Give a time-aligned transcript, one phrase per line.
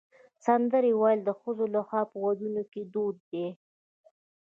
[0.45, 3.47] سندرې ویل د ښځو لخوا په ودونو کې دود دی.